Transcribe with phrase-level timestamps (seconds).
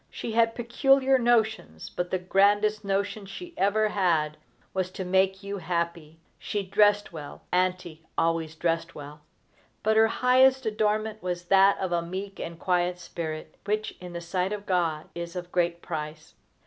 [0.09, 4.35] She had peculiar notions, but the grandest notion she ever had
[4.73, 6.17] was to make you happy.
[6.39, 9.21] She dressed well Auntie always dressed well;
[9.83, 14.21] but her highest adornment was that of a meek and quiet spirit, which, in the
[14.21, 16.33] sight of God, is of great price.